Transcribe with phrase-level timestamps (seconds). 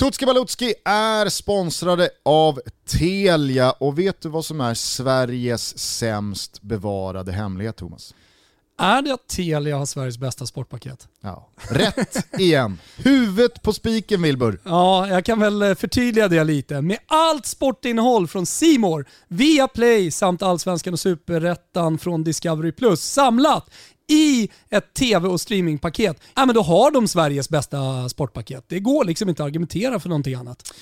[0.00, 7.32] Tutski Balutski är sponsrade av Telia och vet du vad som är Sveriges sämst bevarade
[7.32, 8.14] hemlighet Thomas?
[8.80, 11.08] Är det att Telia har Sveriges bästa sportpaket?
[11.20, 11.48] Ja.
[11.68, 12.78] Rätt igen.
[12.96, 14.60] Huvudet på spiken Wilbur.
[14.64, 16.82] Ja, jag kan väl eh, förtydliga det lite.
[16.82, 23.70] Med allt sportinnehåll från Simor, via Play samt Allsvenskan och Superettan från Discovery Plus samlat
[24.08, 28.64] i ett tv och streamingpaket, ja, men då har de Sveriges bästa sportpaket.
[28.68, 30.72] Det går liksom inte att argumentera för någonting annat.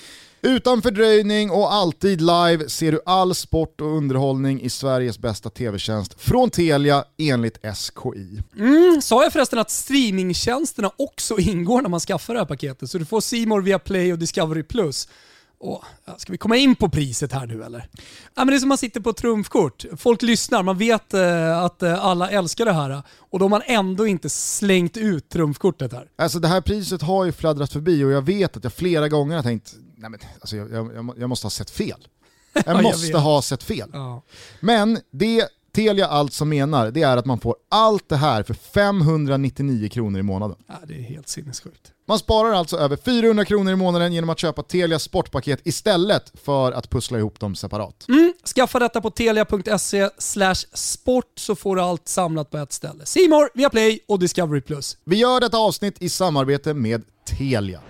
[0.42, 6.20] Utan fördröjning och alltid live ser du all sport och underhållning i Sveriges bästa tv-tjänst
[6.20, 8.42] från Telia enligt SKI.
[8.58, 12.90] Mm, sa jag förresten att streamingtjänsterna också ingår när man skaffar det här paketet?
[12.90, 14.62] Så du får Simor via Play och Discovery+.
[14.62, 15.08] Plus.
[15.60, 15.84] Och,
[16.16, 17.88] ska vi komma in på priset här nu eller?
[18.34, 19.84] Ja, men det är som man sitter på ett trumfkort.
[19.96, 23.62] Folk lyssnar, man vet eh, att eh, alla älskar det här och då har man
[23.66, 26.08] ändå inte slängt ut trumfkortet här.
[26.16, 29.36] Alltså det här priset har ju fladdrat förbi och jag vet att jag flera gånger
[29.36, 32.08] har tänkt, nej men alltså jag, jag, jag måste ha sett fel.
[32.66, 33.90] Jag måste jag ha sett fel.
[33.92, 34.22] Ja.
[34.60, 39.88] Men det Telia alltså menar, det är att man får allt det här för 599
[39.88, 40.56] kronor i månaden.
[40.66, 41.92] Ja, det är helt sinnessjukt.
[42.08, 46.72] Man sparar alltså över 400 kronor i månaden genom att köpa Telias sportpaket istället för
[46.72, 48.06] att pussla ihop dem separat.
[48.08, 50.08] Mm, skaffa detta på telia.se
[50.72, 53.06] sport så får du allt samlat på ett ställe.
[53.06, 54.62] Simor, Viaplay och Discovery+.
[55.04, 57.80] Vi gör detta avsnitt i samarbete med Telia.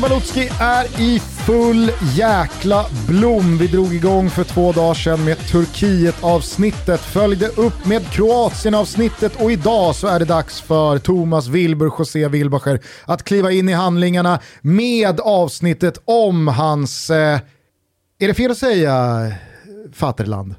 [0.00, 3.58] Balutski är i full jäkla blom.
[3.58, 9.94] Vi drog igång för två dagar sedan med Turkiet-avsnittet, följde upp med Kroatien-avsnittet och idag
[9.94, 15.20] så är det dags för Thomas Wilbur José Wilbacher att kliva in i handlingarna med
[15.20, 17.40] avsnittet om hans, eh,
[18.18, 19.32] är det fel att säga
[19.92, 20.54] Faterland?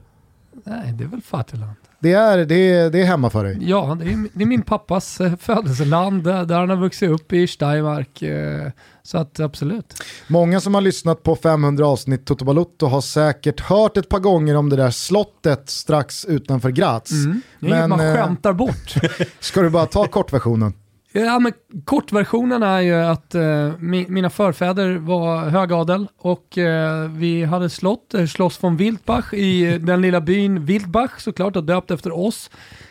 [0.63, 1.75] Nej, det är väl Faterland.
[1.99, 3.57] Det är, det, är, det är hemma för dig?
[3.61, 7.47] Ja, det är, det är min pappas eh, födelseland där han har vuxit upp i
[7.47, 8.23] Steiermark.
[9.03, 10.03] Så att absolut.
[10.27, 14.55] Många som har lyssnat på 500 avsnitt Toto Balutto har säkert hört ett par gånger
[14.55, 17.11] om det där slottet strax utanför Graz.
[17.11, 17.41] Mm.
[17.59, 18.95] Det är Men, man eh, skämtar bort.
[19.39, 20.73] ska du bara ta kortversionen?
[21.13, 21.53] Ja, men
[21.85, 28.13] kortversionen är ju att eh, mi mina förfäder var högadel och eh, vi hade slott,
[28.13, 32.49] eh, Schloss von Wildbach i den lilla byn Wildbach såklart, och döpt efter oss.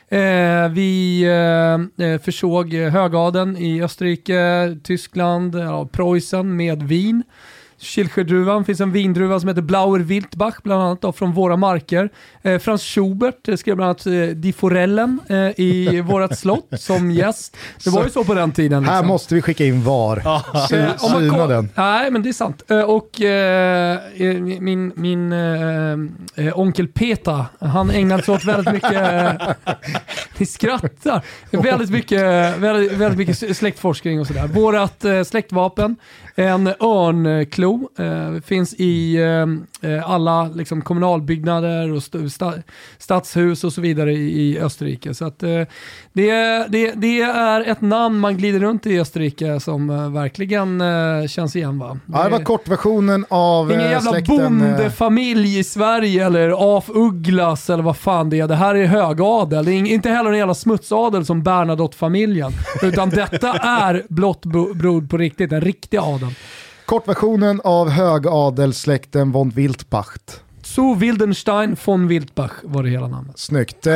[0.08, 7.22] Eh, vi eh, eh försåg högadeln i Österrike, Tyskland, ja, Preussen med vin.
[7.80, 12.10] Kilcherdruvan, finns en vindruva som heter Blauer Wildbach, bland annat då, från våra marker.
[12.42, 17.10] Eh, Frans Schubert eh, skrev bland annat eh, Die Forellen eh, i vårt slott som
[17.10, 17.56] gäst.
[17.84, 18.82] Det var ju så på den tiden.
[18.82, 18.94] Liksom.
[18.94, 20.22] Här måste vi skicka in VAR.
[20.26, 21.68] Eh, syna den.
[21.74, 22.62] Nej, men det är sant.
[22.68, 23.98] Eh, och eh,
[24.60, 25.34] min, min
[26.54, 29.40] onkel Peta, han ägnade sig åt väldigt mycket,
[30.38, 32.22] ni skrattar, väldigt mycket,
[32.58, 34.46] väldigt, väldigt mycket släktforskning och sådär.
[34.46, 35.96] Vårat släktvapen
[36.34, 36.74] en
[37.70, 39.16] örnklo eh, finns i
[39.80, 42.54] eh, alla liksom, kommunalbyggnader och st sta
[42.98, 45.14] stadshus och så vidare i, i Österrike.
[45.14, 45.62] Så att, eh,
[46.12, 46.32] det,
[46.68, 51.56] det, det, är ett namn man glider runt i Österrike som eh, verkligen eh, känns
[51.56, 51.98] igen va?
[52.06, 56.84] Det, ja, det var kortversionen av Ingen eh, jävla släkten, bondefamilj i Sverige eller af
[56.88, 58.48] Ugglas eller vad fan det är.
[58.48, 59.64] Det här är högadel.
[59.64, 62.52] Det är inte heller en jävla smutsadel som Bernadotte-familjen.
[62.82, 66.34] Utan detta är blott brod på riktigt, en riktig adel.
[66.90, 70.40] Kortversionen av högadelsläkten von Wildbacht.
[70.62, 73.38] Zu Wildenstein von Wildbach var det hela namnet.
[73.38, 73.86] Snyggt.
[73.86, 73.94] Eh,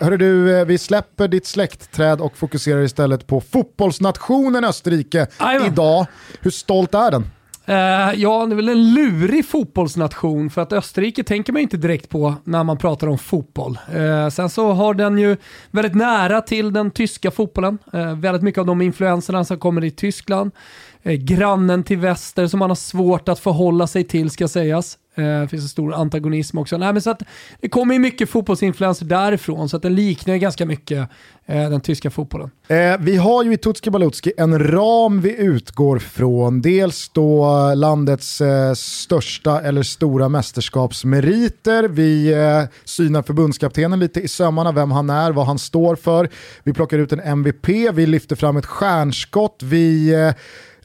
[0.00, 5.66] hörru du, eh, vi släpper ditt släktträd och fokuserar istället på fotbollsnationen Österrike Ajma.
[5.66, 6.06] idag.
[6.40, 7.30] Hur stolt är den?
[7.68, 7.74] Uh,
[8.20, 12.34] ja, det är väl en lurig fotbollsnation för att Österrike tänker man inte direkt på
[12.44, 13.78] när man pratar om fotboll.
[13.96, 15.36] Uh, sen så har den ju
[15.70, 17.78] väldigt nära till den tyska fotbollen.
[17.94, 22.46] Uh, väldigt mycket av de influenserna som kommer i Tyskland Eh, Eh, grannen till väster
[22.46, 24.98] som man har svårt att förhålla sig till ska sägas.
[25.14, 26.76] Det finns en stor antagonism också.
[26.76, 27.22] Nej, men så att
[27.60, 30.98] det kommer ju mycket fotbollsinfluenser därifrån så att den liknar ju ganska mycket
[31.46, 32.50] eh, den tyska fotbollen.
[32.68, 36.62] Eh, vi har ju i Tutski Balutski en ram vi utgår från.
[36.62, 41.88] Dels då landets eh, största eller stora mästerskapsmeriter.
[41.88, 46.28] Vi eh, synar förbundskaptenen lite i sömmarna, vem han är, vad han står för.
[46.62, 50.34] Vi plockar ut en MVP, vi lyfter fram ett stjärnskott, vi eh,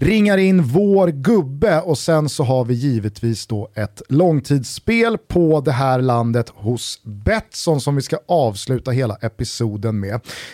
[0.01, 5.71] ringar in vår gubbe och sen så har vi givetvis då ett långtidsspel på det
[5.71, 10.13] här landet hos Betsson som vi ska avsluta hela episoden med.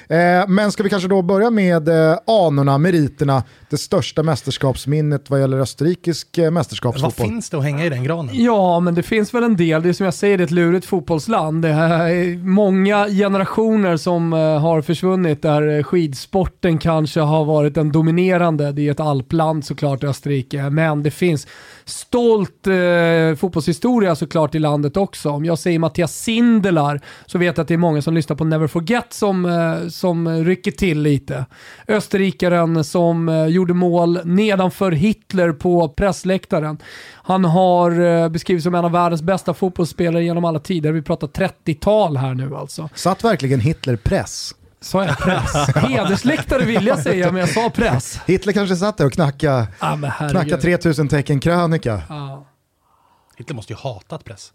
[0.09, 5.39] Eh, men ska vi kanske då börja med eh, anorna, meriterna, det största mästerskapsminnet vad
[5.39, 7.13] gäller österrikisk eh, mästerskapsfotboll.
[7.17, 8.43] Vad finns det att hänga i den granen?
[8.43, 9.83] Ja, men det finns väl en del.
[9.83, 11.61] Det är som jag säger, det är ett lurigt fotbollsland.
[11.61, 18.71] Det är många generationer som eh, har försvunnit där skidsporten kanske har varit den dominerande.
[18.71, 21.47] Det är ett alpland såklart, Österrike, men det finns
[21.85, 25.29] stolt eh, fotbollshistoria såklart i landet också.
[25.29, 28.43] Om jag säger Mattias Sindelar så vet jag att det är många som lyssnar på
[28.43, 31.45] Never Forget som, eh, som rycker till lite.
[31.87, 36.77] Österrikaren som eh, gjorde mål nedanför Hitler på pressläktaren.
[37.13, 40.91] Han har eh, beskrivits som en av världens bästa fotbollsspelare genom alla tider.
[40.91, 42.89] Vi pratar 30-tal här nu alltså.
[42.95, 44.55] Satt verkligen Hitler press?
[44.81, 45.53] Sa jag press?
[45.75, 48.19] Hedersläktare vill jag säga, men jag sa press.
[48.25, 49.97] Hitler kanske satt där och knackade, ah,
[50.29, 52.01] knacka 3000 tecken krönika.
[52.09, 52.45] Ah.
[53.37, 54.51] Hitler måste ju hatat press.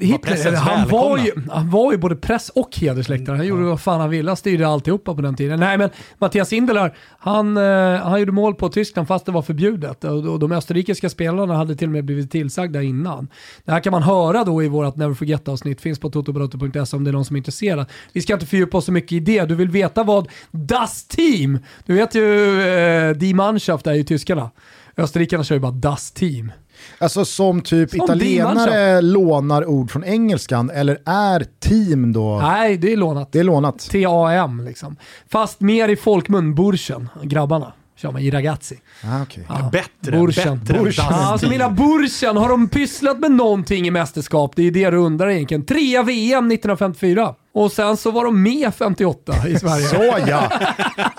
[0.00, 3.36] Hitler, han var, ju, han var ju både press och hedersläktare.
[3.36, 5.60] Han gjorde vad fan han ville, han styrde alltihopa på den tiden.
[5.60, 10.04] Nej men Mattias Indelar, han, eh, han gjorde mål på Tyskland fast det var förbjudet.
[10.04, 13.28] Och de österrikiska spelarna hade till och med blivit tillsagda innan.
[13.64, 17.10] Det här kan man höra då i vårt Never Forget-avsnitt, finns på totobrotto.se om det
[17.10, 17.86] är någon som är intresserad.
[18.12, 19.44] Vi ska inte fördjupa oss så mycket i det.
[19.44, 24.50] Du vill veta vad Das Team, du vet ju eh, Die Mannschaft är ju tyskarna.
[24.96, 26.52] Österrikarna kör ju bara Das Team.
[26.98, 32.38] Alltså som typ som italienare lånar ord från engelskan eller är team då?
[32.42, 33.32] Nej, det är lånat.
[33.32, 33.78] Det är lånat.
[33.78, 34.96] T-A-M liksom.
[35.30, 38.80] Fast mer i folkmun, burschen, grabbarna kör man i ragazzi.
[39.04, 39.44] Ah, okay.
[39.48, 40.58] ja, bättre, burschen.
[40.58, 41.04] bättre burschen.
[41.10, 44.52] Ja, alltså mina burschen, har de pysslat med någonting i mästerskap?
[44.56, 45.64] Det är det du undrar egentligen.
[45.64, 47.34] Trea VM 1954.
[47.54, 49.86] Och sen så var de med 58 i Sverige.
[49.86, 50.50] så ja!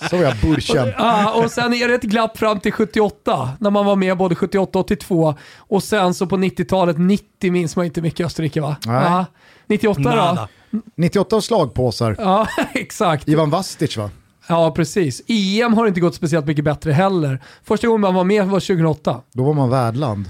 [0.10, 0.94] Så ja, burschen.
[0.98, 4.36] Ja, och sen är det ett glapp fram till 78, när man var med både
[4.36, 5.36] 78 och 82.
[5.58, 8.76] Och sen så på 90-talet, 90 minns man inte mycket Österrike va?
[8.86, 8.96] Nej.
[9.04, 9.26] Ja.
[9.68, 10.48] 98 Nada.
[10.72, 10.80] då?
[10.96, 12.16] 98 slagpåsar.
[12.20, 13.28] Ja, exakt.
[13.28, 14.10] Ivan Vastic va?
[14.48, 15.22] Ja, precis.
[15.28, 17.44] EM har inte gått speciellt mycket bättre heller.
[17.64, 19.22] Första gången man var med var 2008.
[19.34, 20.26] Då var man värdland.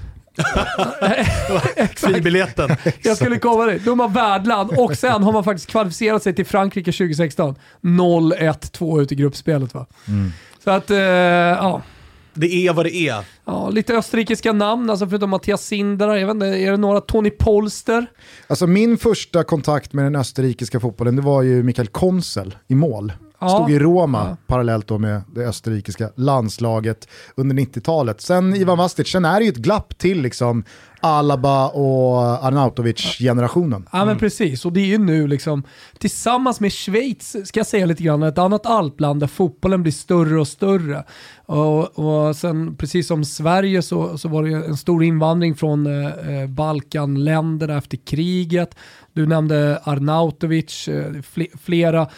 [1.96, 2.76] Fribiljetten.
[3.02, 3.84] Jag skulle komma dit.
[3.84, 7.54] Då är man värdland och sen har man faktiskt kvalificerat sig till Frankrike 2016.
[7.80, 9.86] 0-1-2 ut i gruppspelet va.
[10.08, 10.32] Mm.
[10.64, 11.82] Så att, eh, ja.
[12.34, 13.24] Det är vad det är.
[13.44, 17.30] Ja, lite österrikiska namn, alltså förutom Mattias Sindra, jag vet inte, är det några Tony
[17.30, 18.06] Polster?
[18.46, 23.12] Alltså min första kontakt med den österrikiska fotbollen, det var ju Mikael Konsel i mål.
[23.38, 23.48] Ja.
[23.48, 24.36] Stod i Roma ja.
[24.46, 28.20] parallellt då med det österrikiska landslaget under 90-talet.
[28.20, 30.64] Sen Ivan Vastic, sen är det ju ett glapp till liksom
[31.06, 33.88] Alaba och Arnautovic-generationen.
[33.92, 34.18] Ja men mm.
[34.18, 35.62] precis, och det är ju nu liksom
[35.98, 40.40] tillsammans med Schweiz, ska jag säga lite grann, ett annat alpland där fotbollen blir större
[40.40, 41.04] och större.
[41.46, 46.06] Och, och sen precis som Sverige så, så var det en stor invandring från eh,
[46.06, 48.74] eh Balkanländerna efter kriget.
[49.12, 51.12] Du nämnde Arnautovic, eh,
[51.64, 52.08] flera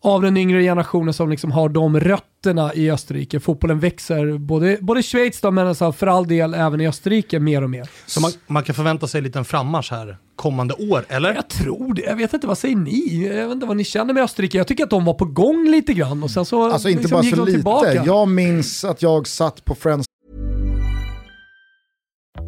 [0.00, 2.37] av den yngre generationen som liksom har de rötterna
[2.74, 3.40] i Österrike.
[3.40, 7.40] Fotbollen växer, både, både i Schweiz då, men alltså för all del även i Österrike
[7.40, 7.90] mer och mer.
[8.06, 11.34] Så man, man kan förvänta sig en liten frammarsch här kommande år, eller?
[11.34, 12.02] Jag tror det.
[12.02, 13.26] Jag vet inte, vad säger ni?
[13.26, 14.58] Jag vet inte vad ni känner med Österrike.
[14.58, 17.16] Jag tycker att de var på gång lite grann och sen så Alltså inte liksom
[17.16, 17.58] bara så lite.
[17.58, 18.04] Tillbaka.
[18.06, 20.07] Jag minns att jag satt på Friends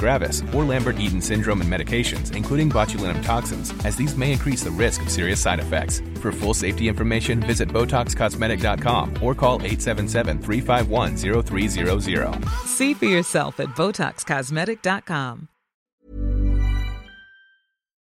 [0.00, 4.70] gravis, or Lambert Eaton syndrome and medications, including botulinum toxins, as these may increase the
[4.84, 6.02] risk of serious side effects.
[6.22, 12.44] For full safety information, visit BotoxCosmetic.com or call 877 351 0300.
[12.66, 15.48] See for yourself at BotoxCosmetic.com.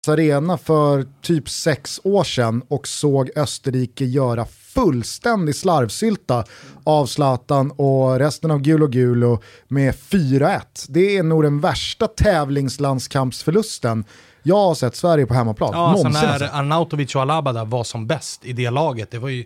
[0.08, 6.44] Arena för typ sex år sedan och såg Österrike göra fullständig slarvsylta
[6.84, 10.62] av Zlatan och resten av Gulo Gulo med 4-1.
[10.90, 14.06] Det är nog den värsta tävlingslandskampsförlusten
[14.44, 15.70] jag har sett Sverige på hemmaplan.
[15.74, 19.46] Ja, alltså när Arnautovic och Alaba var som bäst i det laget, det var ju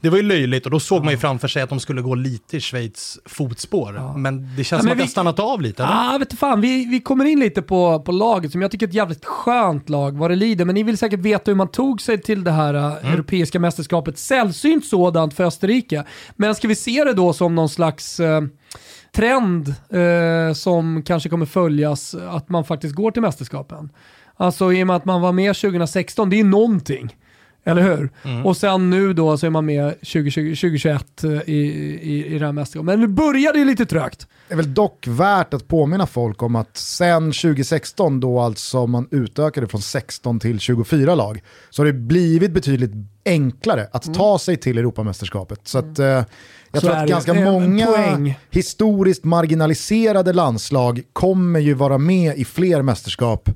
[0.00, 1.04] det var ju löjligt och då såg ja.
[1.04, 3.94] man ju framför sig att de skulle gå lite i Schweiz fotspår.
[3.94, 4.16] Ja.
[4.16, 5.82] Men det känns ja, som att vi, det har stannat av lite.
[5.82, 6.12] Eller?
[6.12, 6.60] Ja, vet fan.
[6.60, 9.88] Vi, vi kommer in lite på, på laget som jag tycker är ett jävligt skönt
[9.88, 10.64] lag vad det lider.
[10.64, 13.14] Men ni vill säkert veta hur man tog sig till det här äh, mm.
[13.14, 14.18] europeiska mästerskapet.
[14.18, 16.04] Sällsynt sådant för Österrike.
[16.36, 18.42] Men ska vi se det då som någon slags eh,
[19.12, 23.90] trend eh, som kanske kommer följas, att man faktiskt går till mästerskapen?
[24.40, 27.16] Alltså i och med att man var med 2016, det är någonting.
[27.64, 28.10] Eller hur?
[28.22, 28.46] Mm.
[28.46, 31.40] Och sen nu då så är man med 2020, 2021 eh, i,
[32.02, 32.86] i, i det här mästerskapet.
[32.86, 34.26] Men nu börjar det lite trögt.
[34.48, 39.08] Det är väl dock värt att påminna folk om att sen 2016 då alltså man
[39.10, 42.92] utökade från 16 till 24 lag så har det blivit betydligt
[43.24, 44.18] enklare att mm.
[44.18, 45.60] ta sig till Europamästerskapet.
[45.68, 46.26] Så att, eh, jag
[46.72, 48.38] så tror att ganska många poäng.
[48.50, 53.50] historiskt marginaliserade landslag kommer ju vara med i fler mästerskap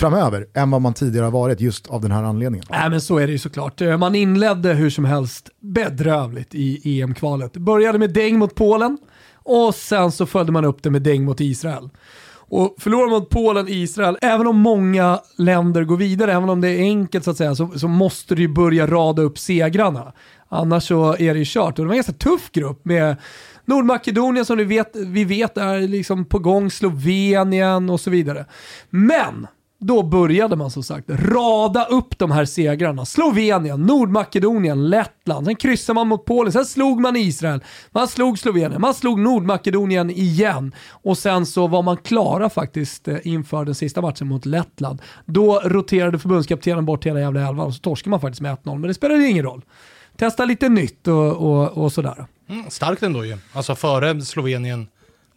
[0.00, 2.66] framöver än vad man tidigare har varit just av den här anledningen.
[2.70, 3.80] Nej men så är det ju såklart.
[3.80, 7.52] Eh, man inledde hur som helst bedrövligt i EM-kvalet.
[7.52, 8.98] Började med däng mot Polen
[9.34, 11.88] och sen så följde man upp det med däng mot Israel.
[12.32, 16.68] Och förlorar man mot Polen, Israel, även om många länder går vidare, även om det
[16.68, 20.12] är enkelt så att säga, så, så måste du ju börja rada upp segrarna.
[20.48, 21.78] Annars så är det ju kört.
[21.78, 23.16] Och det var en ganska tuff grupp med
[23.64, 28.44] Nordmakedonien som vi vet, vi vet är liksom på gång, Slovenien och så vidare.
[28.90, 29.46] Men
[29.80, 33.04] då började man som sagt rada upp de här segrarna.
[33.04, 38.80] Slovenien, Nordmakedonien, Lettland, sen kryssade man mot Polen, sen slog man Israel, man slog Slovenien,
[38.80, 44.00] man slog Nordmakedonien igen och sen så var man klara faktiskt eh, inför den sista
[44.00, 45.02] matchen mot Lettland.
[45.26, 48.82] Då roterade förbundskaptenen bort hela jävla elvan och så torskade man faktiskt med 1-0, men
[48.82, 49.62] det spelade ingen roll.
[50.16, 52.26] Testa lite nytt och, och, och sådär.
[52.48, 53.38] Mm, starkt ändå ju.
[53.52, 54.88] Alltså före Slovenien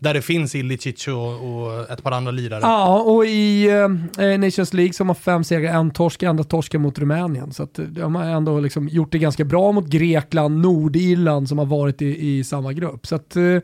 [0.04, 2.60] där det finns Ilicic och, och ett par andra lirare.
[2.62, 6.82] Ja, och i eh, eh Nations League som har fem segrar, en torsk, enda torsken
[6.82, 7.54] mot Rumänien.
[7.54, 11.58] Så att eh, de har ändå liksom gjort det ganska bra mot Grekland, Nordirland som
[11.58, 13.08] har varit i, i samma grupp.
[13.08, 13.58] Så att, eh,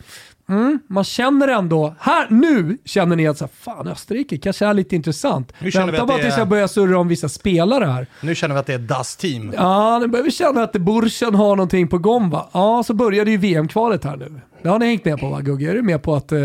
[0.50, 4.74] Mm, man känner ändå, här nu känner ni att så här, fan Österrike kanske är
[4.74, 5.54] lite intressant.
[5.60, 8.08] Nu Vänta bara tills jag börjar surra om vissa spelare här.
[8.22, 9.54] Nu känner vi att det är Das team.
[9.58, 12.50] Ja, nu börjar vi känna att Burschen har någonting på gång va?
[12.52, 14.42] Ja, så började ju VM-kvalet här nu.
[14.62, 15.70] Det har ni hängt med på va Gugge?
[15.70, 16.40] Är du med på att eh,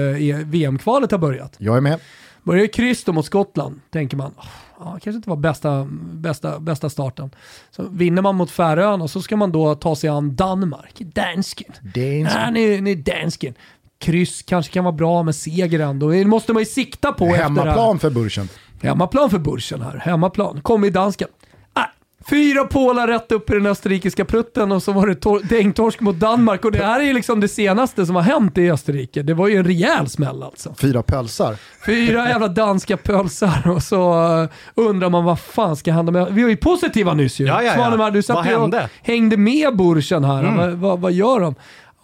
[0.44, 1.54] VM-kvalet har börjat?
[1.58, 2.00] Jag är med.
[2.42, 4.32] Börjar kryss då mot Skottland, tänker man.
[4.78, 7.30] Ja, kanske inte var bästa, bästa, bästa starten.
[7.70, 10.98] Så vinner man mot Färöarna så ska man då ta sig an Danmark.
[10.98, 11.72] Dansken.
[11.82, 12.42] Dansken.
[12.42, 13.54] Ja, ni, ni dansken
[13.98, 16.08] kryss kanske kan vara bra, med seger ändå.
[16.08, 18.48] Det måste man ju sikta på Hemmaplan för Burschen.
[18.82, 20.02] Hemmaplan för Burschen här.
[20.04, 20.60] Hemmaplan.
[20.62, 21.28] Kom i dansken.
[21.76, 21.82] Äh,
[22.30, 26.64] fyra pålar rätt upp i den österrikiska prutten och så var det dängtorsk mot Danmark.
[26.64, 29.22] Och det här är ju liksom det senaste som har hänt i Österrike.
[29.22, 30.74] Det var ju en rejäl smäll alltså.
[30.78, 31.56] Fyra pölsar.
[31.86, 36.32] Fyra jävla danska pölsar och så uh, undrar man vad fan ska hända med...
[36.32, 37.46] Vi var ju positiva nyss ju.
[37.46, 37.74] Ja, ja, ja.
[37.74, 38.88] Svanemar, du satt vad hände?
[39.02, 40.44] hängde med Burschen här.
[40.44, 40.56] Mm.
[40.56, 41.54] Vad, vad, vad gör de?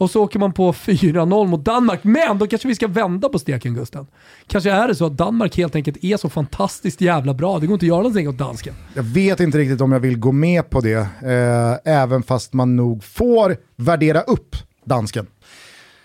[0.00, 2.04] Och så åker man på 4-0 mot Danmark.
[2.04, 4.06] Men då kanske vi ska vända på steken Gusten.
[4.46, 7.58] Kanske är det så att Danmark helt enkelt är så fantastiskt jävla bra.
[7.58, 8.74] Det går inte att göra någonting åt dansken.
[8.94, 11.08] Jag vet inte riktigt om jag vill gå med på det.
[11.22, 15.26] Eh, även fast man nog får värdera upp dansken.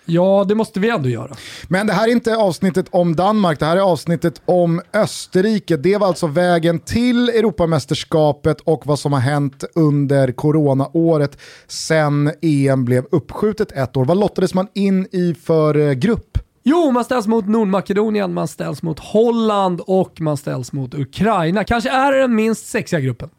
[0.05, 1.35] Ja, det måste vi ändå göra.
[1.67, 5.77] Men det här är inte avsnittet om Danmark, det här är avsnittet om Österrike.
[5.77, 12.85] Det var alltså vägen till Europamästerskapet och vad som har hänt under coronaåret sen EM
[12.85, 14.05] blev uppskjutet ett år.
[14.05, 16.37] Vad lottades man in i för eh, grupp?
[16.63, 21.63] Jo, man ställs mot Nordmakedonien, man ställs mot Holland och man ställs mot Ukraina.
[21.63, 23.29] Kanske är det den minst sexiga gruppen.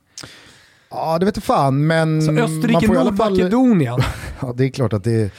[0.90, 2.22] Ja, det vet fan, men...
[2.22, 4.00] Så Österrike, Nordmakedonien.
[4.00, 4.10] Fall...
[4.40, 5.30] ja, det är klart att det är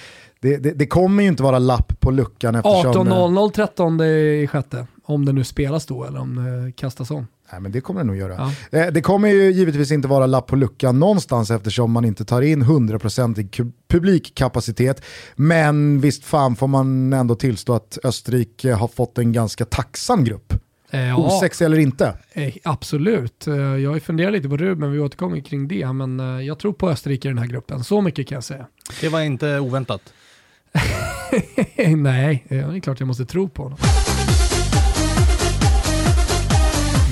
[0.41, 3.07] det, det, det, kommer ju inte vara lapp på luckan eftersom...
[3.07, 4.87] 18.00 13 i sjätte.
[5.03, 7.27] Om det nu spelas då eller om det kastas om.
[7.51, 8.51] Nej men det kommer det nog göra.
[8.71, 8.79] Ja.
[8.79, 12.41] Eh, det kommer ju givetvis inte vara lapp på luckan någonstans eftersom man inte tar
[12.41, 15.01] in 100% publikkapacitet.
[15.35, 20.53] Men visst fan får man ändå tillstå att Österrike har fått en ganska tacksam grupp.
[20.89, 22.13] Eh, ja, Osexig eller inte?
[22.33, 23.47] Eh, absolut.
[23.83, 25.93] Jag har funderat lite på Ruben, vi återkommer kring det.
[25.93, 28.67] Men jag tror på Österrike i den här gruppen, så mycket kan jag säga.
[29.01, 30.01] Det var inte oväntat.
[31.97, 33.77] Nej, det är klart jag måste tro på honom.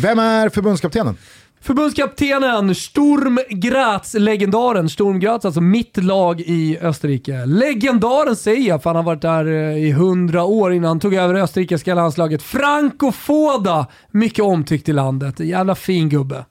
[0.01, 1.17] Vem är förbundskaptenen?
[1.61, 7.45] Förbundskaptenen Sturm Graz, legendaren Sturm Graz, alltså mitt lag i Österrike.
[7.45, 11.13] Legendaren säger jag, för han har varit där eh, i hundra år innan han tog
[11.13, 12.43] över österrikiska landslaget.
[12.43, 15.39] Franco Foda, mycket omtyckt i landet.
[15.39, 16.45] Jävla fin gubbe.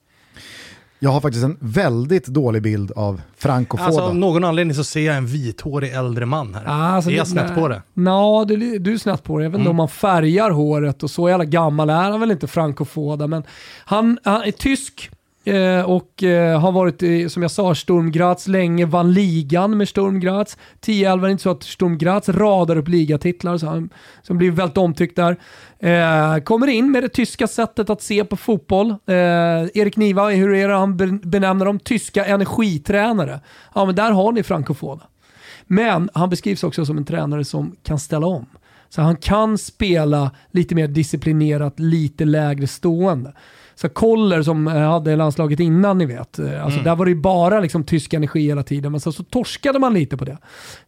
[1.05, 3.85] Jag har faktiskt en väldigt dålig bild av Franco Foda.
[3.85, 6.65] Alltså, av någon anledning så ser jag en vithårig äldre man här.
[6.65, 7.81] Alltså, är jag snett på det?
[7.93, 9.43] Ja, du, du är snett på det.
[9.43, 9.69] Jag vet inte mm.
[9.69, 13.27] om man färgar håret och så jävla gammal är han väl inte, Franco Foda.
[13.27, 13.43] Men
[13.85, 15.09] han, han är tysk,
[15.45, 19.89] Eh, och eh, har varit, i, som jag sa, Sturm Graz länge, vann ligan med
[19.89, 20.57] Sturm Graz.
[20.85, 23.89] 10-11 är inte så att Sturm Graz radar upp ligatitlar, så han
[24.21, 25.37] som blir väldigt omtyckt där.
[25.79, 28.89] Eh, kommer in med det tyska sättet att se på fotboll.
[28.89, 29.15] Eh,
[29.73, 31.79] Erik Niva, hur är det han benämner dem?
[31.79, 33.39] Tyska energitränare.
[33.75, 35.03] Ja, men där har ni frankofona.
[35.67, 38.45] Men han beskrivs också som en tränare som kan ställa om.
[38.89, 43.33] Så han kan spela lite mer disciplinerat, lite lägre stående
[43.75, 46.39] så Koller som eh, hade landslaget innan ni vet.
[46.39, 46.83] Eh, alltså, mm.
[46.83, 49.93] Där var det ju bara liksom, tysk energi hela tiden, men så, så torskade man
[49.93, 50.37] lite på det.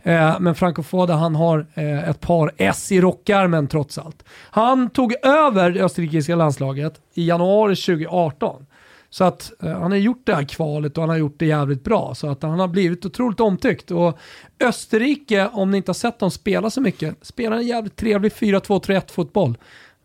[0.03, 4.23] Eh, men Franco Foda han har eh, ett par S i rockarmen trots allt.
[4.49, 8.65] Han tog över det österrikiska landslaget i januari 2018.
[9.09, 11.83] Så att eh, han har gjort det här kvalet och han har gjort det jävligt
[11.83, 12.15] bbra.
[12.15, 13.91] Så att han har blivit otroligt omtyckt.
[13.91, 14.19] Och
[14.59, 19.11] Österrike, om ni inte har sett dem spela så mycket, spelar en jävligt trevlig 4-2-3-1
[19.11, 19.57] fotboll.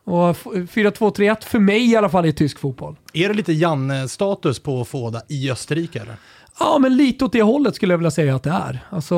[0.04, 2.96] Och 4-2-3-1 för mig i alla fall i tysk fotboll.
[3.12, 6.16] Är det lite Janne-status på Fåda i Österrike eller?
[6.58, 8.86] Ja, men lite åt det hållet skulle jag vilja säga att det är.
[8.90, 9.16] Alltså,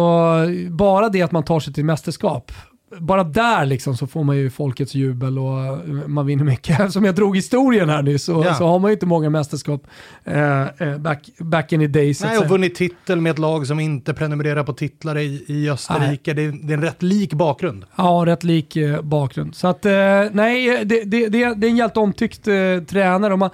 [0.71, 2.53] bara det att man tar sig till mästerskap
[2.99, 6.93] bara där liksom så får man ju folkets jubel och man vinner mycket.
[6.93, 8.55] Som jag drog historien här nyss så, ja.
[8.55, 9.87] så har man ju inte många mästerskap
[10.25, 12.23] eh, eh back, back in the days.
[12.23, 16.33] Nej, och vunnit titel med ett lag som inte prenumererar på titlar i, i Österrike.
[16.33, 17.85] Det är, det är, en rätt lik bakgrund.
[17.97, 19.55] Ja, rätt lik eh, bakgrund.
[19.55, 19.93] Så att eh,
[20.33, 22.55] nej, det, det, det, är en jävligt omtyckt eh,
[22.87, 23.33] tränare.
[23.33, 23.51] Om man,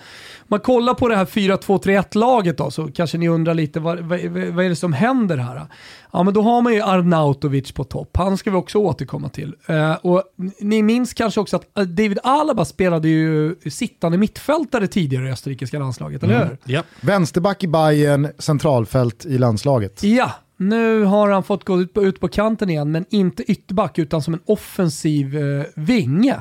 [0.51, 4.65] man kollar på det här 4-2-3-1-laget då så kanske ni undrar lite vad, vad, vad
[4.65, 5.67] är det som händer här?
[6.13, 8.17] Ja, men då har man ju Arnautovic på topp.
[8.17, 9.55] Han ska vi också återkomma till.
[9.71, 10.23] Uh, och
[10.61, 15.79] ni minns kanske också att eh, David Alaba spelade ju sittande mittfältare tidigare i österrikiska
[15.79, 16.37] landslaget, mm.
[16.37, 16.59] eller hur?
[16.65, 16.83] Ja.
[17.01, 20.03] Vänsterback i Bayern, centralfält i landslaget.
[20.03, 23.99] Ja, nu har han fått gå ut på, ut på kanten igen, men inte ytterback
[23.99, 26.41] utan som en offensiv uh, vinge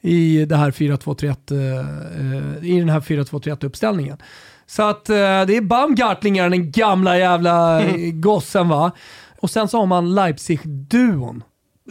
[0.00, 4.18] i, det här 4-2-3-1, uh, i den här 4-2-3-1 uppställningen.
[4.70, 8.20] Så att eh, det är Baumgartlinger, den gamla jävla mm.
[8.20, 8.92] gossen va.
[9.40, 11.42] Och sen så har man Leipzig-duon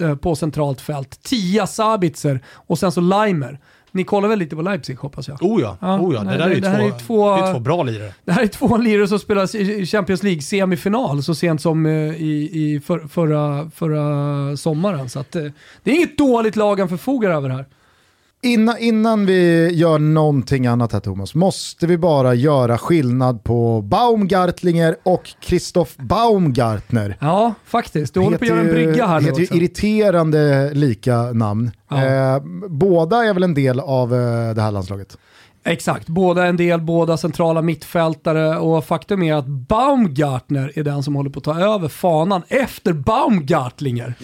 [0.02, 1.24] eh, på centralt fält.
[1.24, 3.60] Tia Sabitzer och sen så Leimer.
[3.92, 5.44] Ni kollar väl lite på Leipzig hoppas jag?
[5.44, 6.00] Oh ja, ja.
[6.00, 6.24] Oh ja.
[6.24, 8.14] Det, det, där är, det två, är två, det är två bra lirare.
[8.26, 11.92] Det här är två lirare som spelar i Champions League semifinal så sent som eh,
[11.92, 15.10] i, i för, förra, förra sommaren.
[15.10, 15.32] Så att,
[15.84, 17.66] det är inget dåligt lag han förfogar över här.
[18.42, 24.96] Innan, innan vi gör någonting annat här Thomas, måste vi bara göra skillnad på Baumgartlinger
[25.04, 27.18] och Christoph Baumgartner.
[27.20, 28.14] Ja, faktiskt.
[28.14, 31.72] Du håller på att göra en brygga här nu heter ju irriterande lika namn.
[31.90, 32.06] Ja.
[32.06, 35.18] Eh, båda är väl en del av eh, det här landslaget?
[35.64, 41.16] Exakt, båda en del, båda centrala mittfältare och faktum är att Baumgartner är den som
[41.16, 44.16] håller på att ta över fanan efter Baumgartlinger.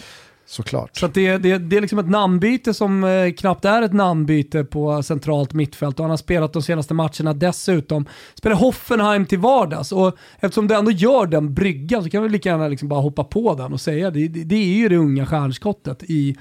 [0.47, 0.97] Såklart.
[0.97, 5.03] Så det, det, det är liksom ett namnbyte som eh, knappt är ett namnbyte på
[5.03, 8.05] centralt mittfält och han har spelat de senaste matcherna dessutom.
[8.33, 12.49] Spelar Hoffenheim till vardags och eftersom du ändå gör den bryggan så kan vi lika
[12.49, 15.25] gärna liksom bara hoppa på den och säga det, det, det är ju det unga
[15.25, 16.35] stjärnskottet i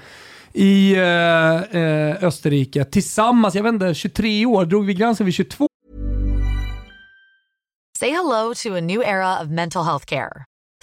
[0.53, 5.67] i eh, eh, Österrike tillsammans, jag vet inte, 23 år, drog vi gränsen vid 22?
[7.99, 10.45] Say hello to a new era of mental health care.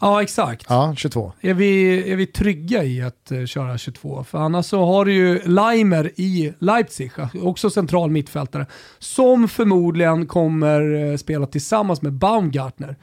[0.00, 0.66] Ja, exakt.
[0.68, 1.32] Ja, 22.
[1.40, 4.24] Är vi, är vi trygga i att uh, köra 22?
[4.24, 8.66] För annars så har du ju Leimer i Leipzig, också central mittfältare,
[8.98, 12.96] som förmodligen kommer uh, spela tillsammans med Baumgartner.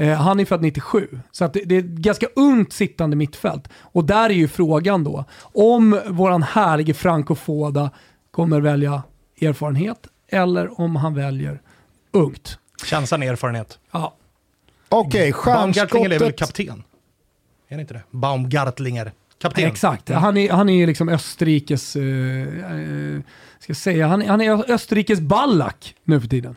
[0.00, 3.68] Uh, han är född 97, så att det, det, är ett ganska ungt sittande mittfält.
[3.80, 7.90] Och där är ju frågan då, om våran härlige Franco Foda
[8.30, 9.02] kommer välja
[9.40, 11.60] erfarenhet eller om han väljer
[12.12, 12.58] ungt.
[12.84, 13.78] Känslan erfarenhet.
[13.90, 14.17] Ja.
[14.88, 16.82] Okej, okay, Baumgartlinger är väl kapten?
[17.68, 18.02] Är det inte det?
[18.10, 19.12] Baumgartlinger.
[19.38, 19.64] Kapten.
[19.64, 23.20] Exakt, han är, han är liksom Österrikes, uh, uh,
[23.58, 26.56] ska jag säga, han, han är Österrikes Ballack nu för tiden.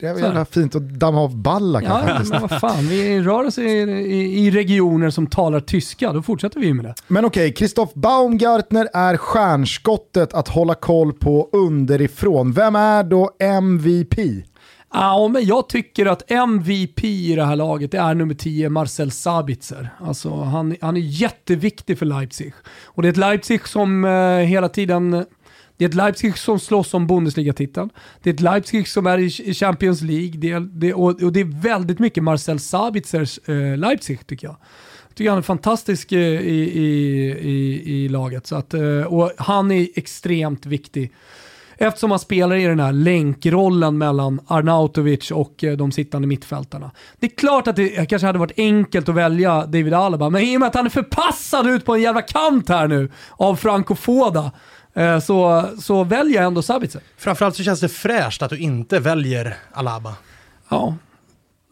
[0.00, 2.32] Det är jävla fint att damma av Ballack ja, faktiskt.
[2.32, 6.60] men vad fan, vi rör oss i, i, i, regioner som talar tyska, då fortsätter
[6.60, 6.94] vi med det.
[7.06, 12.52] Men okej, Christoph Baumgartner är stjärnskottet att hålla koll på underifrån.
[12.52, 14.44] Vem är då MVP?
[14.92, 19.90] Ja, men jag tycker att MVP i det här laget är nummer 10, Marcel Sabitzer.
[20.00, 22.54] Alltså, han, han är jätteviktig för Leipzig.
[22.84, 25.24] Och det är ett Leipzig som eh, hela tiden
[25.78, 27.90] det är ett Leipzig som slåss om Bundesliga-titeln.
[28.22, 30.32] Det är ett Leipzig som är i Champions League.
[30.36, 34.56] Det är, det, och, och, det är väldigt mycket Marcel Sabitzers eh, Leipzig tycker jag.
[35.08, 38.46] Jag tycker han är fantastisk eh, i, i, i, i, laget.
[38.46, 41.12] Så att, eh, och han är extremt viktig
[41.78, 46.90] eftersom han spelar i den här länkrollen mellan Arnautovic och eh, de sittande mittfältarna.
[47.18, 50.56] Det är klart att det kanske hade varit enkelt att välja David Alaba, men i
[50.56, 53.94] och med att han är förpassad ut på en jävla kant här nu av Franco
[53.94, 54.52] Foda
[54.94, 57.02] eh, så, så väljer jag ändå Sabitzer.
[57.16, 60.14] Framförallt så känns det fräscht att du inte väljer Alaba.
[60.68, 60.94] Ja,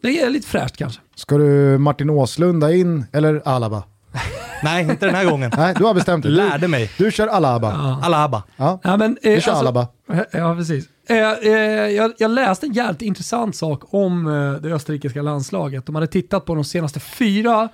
[0.01, 1.01] det är lite fräscht kanske.
[1.15, 3.83] Ska du Martin Åslunda in eller Alaba?
[4.63, 5.51] Nej, inte den här gången.
[5.57, 6.31] Nej, du har bestämt dig.
[6.31, 6.91] Lärde mig.
[6.97, 7.71] Du kör Alaba.
[7.71, 7.99] Ja.
[8.03, 8.43] Alaba.
[8.57, 8.79] Ja.
[8.83, 9.87] ja men, eh, du kör alltså, Alaba.
[10.31, 10.85] Ja, precis.
[11.09, 11.51] Eh, eh,
[11.89, 15.85] jag, jag, läste en jävligt intressant sak om eh, det österrikiska landslaget.
[15.85, 17.69] De hade tittat på de senaste fyra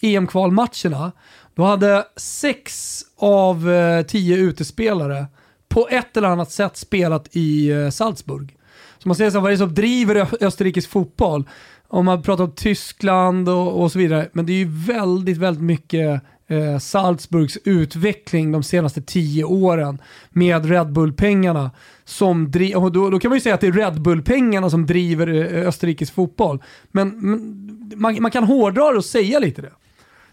[0.00, 1.12] EM-kvalmatcherna.
[1.54, 5.26] Då hade sex av eh, tio utespelare
[5.68, 8.56] på ett eller annat sätt spelat i eh, Salzburg.
[8.98, 11.48] Så man säger så vad är det som driver österrikisk fotboll?
[11.88, 15.62] Om man pratar om Tyskland och, och så vidare, men det är ju väldigt, väldigt
[15.62, 19.98] mycket eh, Salzburgs utveckling de senaste tio åren
[20.30, 21.70] med Red Bull-pengarna.
[22.04, 25.54] Som och då, då kan man ju säga att det är Red Bull-pengarna som driver
[25.54, 26.62] eh, Österrikes fotboll.
[26.90, 29.72] Men, men man, man, kan hårdra det och säga lite det.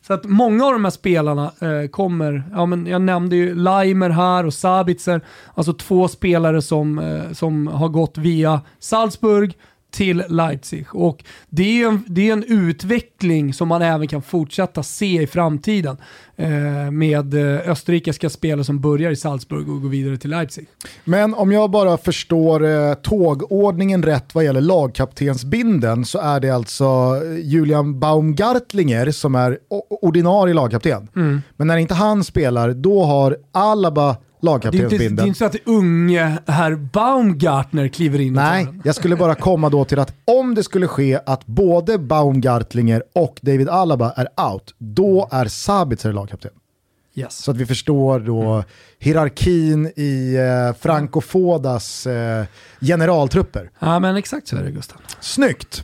[0.08, 4.10] Så att många av de här spelarna eh, kommer, ja men jag nämnde ju Leimer
[4.10, 5.22] här och Sabitzer,
[5.54, 9.58] alltså två spelare som, eh, som har gått via Salzburg,
[9.94, 10.86] till Leipzig.
[10.92, 15.28] Och det är, en, det är en utveckling som man även kan fortsätta se i
[15.28, 15.98] framtiden
[16.36, 20.68] eh, med eh, österrikiska spelare som börjar i Salzburg och går vidare till Leipzig.
[21.04, 26.86] Men om jag bara förstår eh, tågordningen rätt vad gäller lagkaptensbinden så är det alltså
[27.26, 31.08] eh, Julian Baumgartlinger som är ordinarie lagkapten.
[31.16, 31.42] Mm.
[31.56, 35.16] Men när inte han spelar, då har Alaba lagkaptensbindeln.
[35.16, 39.70] Det, är inte så att unge herr Baumgartner kliver in Nej, jag skulle bara komma
[39.70, 44.76] då till att om det skulle ske att både Baumgartlinger och David Alaba är out,
[44.78, 46.52] då är Sabitzer lagkapten.
[47.16, 47.38] Yes.
[47.38, 48.64] Så att vi förstår då mm.
[49.00, 52.46] hierarkin i eh, Franco Fodas eh,
[52.82, 53.70] generaltrupper.
[53.80, 54.98] Ja men exakt så är det Gustav.
[55.20, 55.84] Snyggt!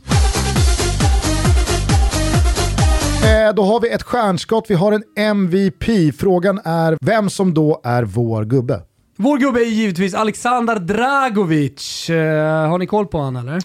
[3.24, 6.12] Eh, då har vi ett stjärnskott, vi har en MVP.
[6.18, 8.80] Frågan är vem som då är vår gubbe.
[9.16, 12.10] Vår gubbe är givetvis Aleksandar Dragovic.
[12.10, 13.62] Eh, har ni koll på honom eller?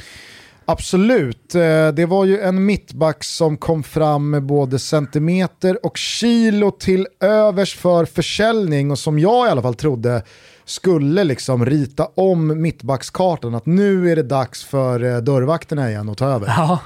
[0.66, 1.56] Absolut.
[1.56, 7.08] Eh, det var ju en mittback som kom fram med både centimeter och kilo till
[7.22, 10.24] övers för försäljning och som jag i alla fall trodde
[10.66, 13.56] skulle liksom rita om mittbackskartan.
[13.56, 16.48] Att nu är det dags för eh, dörrvakterna igen att ta över.
[16.48, 16.80] Ja.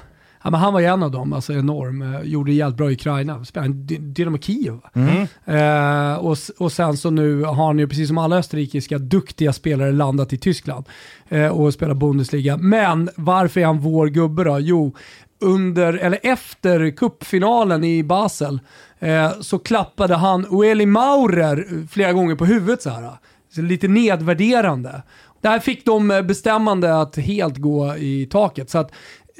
[0.43, 2.01] Ja, men han var ju en av dem, alltså enorm.
[2.01, 3.45] Eh, gjorde jävligt bra i Ukraina.
[3.45, 4.79] Spelade Dynamo Kiev.
[4.93, 5.27] Mm.
[5.45, 9.91] Eh, och, och sen så nu har han ju, precis som alla österrikiska duktiga spelare,
[9.91, 10.85] landat i Tyskland
[11.29, 12.57] eh, och spelar Bundesliga.
[12.57, 14.59] Men varför är han vår gubbe då?
[14.59, 14.95] Jo,
[15.41, 18.59] under, eller efter kuppfinalen i Basel
[18.99, 23.11] eh, så klappade han Ueli Maurer flera gånger på huvudet så här.
[23.55, 25.01] Så lite nedvärderande.
[25.41, 28.69] Där fick de bestämmande att helt gå i taket.
[28.69, 28.91] Så att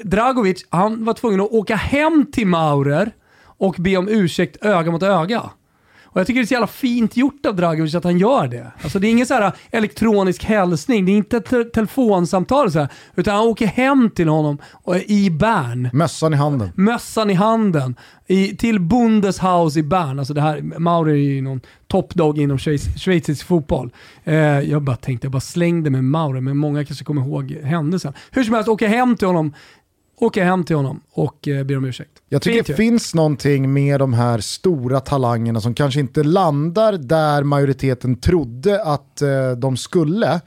[0.04, 5.02] Dragovic, han var tvungen att åka hem till Maurer och be om ursäkt öga mot
[5.02, 5.50] öga.
[6.12, 8.72] Och jag tycker det är så jävla fint gjort av Dragovic att han gör det.
[8.82, 12.88] Alltså det är ingen så här elektronisk hälsning, det är inte ett telefonsamtal så här,
[13.14, 14.58] utan han åker hem till honom
[15.06, 15.90] i Bern.
[15.92, 16.70] Mössan i handen.
[16.74, 17.96] Mössan i handen.
[18.26, 20.18] I, till Bundeshaus i Bern.
[20.18, 23.90] Alltså det här, Maurer är ju någon toppdog inom schweizisk fotboll.
[24.24, 28.12] Eh, jag bara tänkte, jag bara slängde med Maurer, men många kanske kommer ihåg händelsen.
[28.30, 29.54] Hur som helst, åker hem till honom
[30.20, 32.10] åker hem till honom och eh, ber om ursäkt.
[32.28, 37.42] Jag tycker det finns någonting med de här stora talangerna som kanske inte landar där
[37.42, 40.40] majoriteten trodde att eh, de skulle.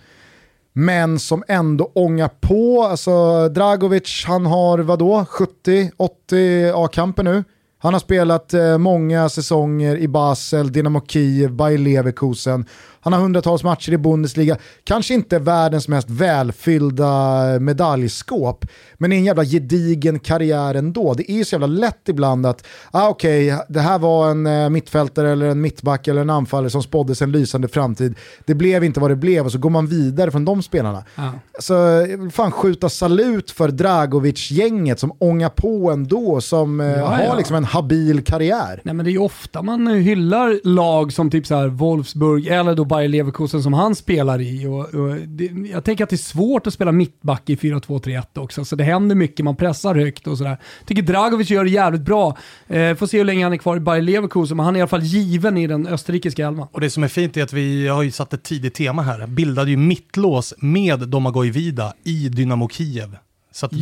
[0.74, 2.84] Men som ändå ångar på.
[2.84, 7.44] Alltså Dragovic, han har vadå, 70-80 A-kamper nu.
[7.84, 12.66] Han har spelat eh, många säsonger i Basel, Dynamo Kiev, Bayer Leverkusen.
[13.04, 14.58] Han har hundratals matcher i Bundesliga.
[14.84, 18.66] Kanske inte världens mest välfyllda medaljskåp,
[18.98, 21.14] men en jävla gedigen karriär ändå.
[21.14, 24.48] Det är ju så jävla lätt ibland att, ah, okej, okay, det här var en
[24.48, 28.16] uh, mittfältare eller en mittback eller en anfallare som spåddes en lysande framtid.
[28.46, 31.04] Det blev inte vad det blev och så går man vidare från de spelarna.
[31.16, 31.32] Ja.
[31.60, 37.24] Så jag vill fan skjuta salut för Dragovic-gänget som ångar på ändå, som ja, har
[37.24, 37.36] ja.
[37.36, 38.82] liksom en habil karriär.
[38.84, 42.76] Nej men det är ju ofta man hyllar lag som typ så här Wolfsburg eller
[42.76, 44.68] då Bayer Leverkusen som han spelar i.
[44.68, 48.66] Och, och det, jag tänker att det är svårt att spela mittback i 4-2-3-1 också,
[48.66, 50.58] så det händer mycket, man pressar högt och sådär.
[50.86, 52.38] tycker Dragovic gör det jävligt bra.
[52.68, 54.82] Eh, får se hur länge han är kvar i Bayer Leverkusen, men han är i
[54.82, 56.68] alla fall given i den österrikiska elvan.
[56.72, 59.28] Och det som är fint är att vi har ju satt ett tidigt tema här,
[59.28, 63.18] bildade ju mittlås med Domagoj Vida i Dynamo Kiev.
[63.52, 63.80] Så att Oj,